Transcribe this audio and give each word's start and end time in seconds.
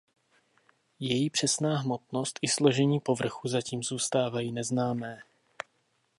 Její 0.99 1.29
přesná 1.29 1.77
hmotnost 1.77 2.39
i 2.41 2.47
složení 2.47 2.99
povrchu 2.99 3.47
zatím 3.47 3.83
zůstávají 3.83 4.51
neznámé. 4.51 5.19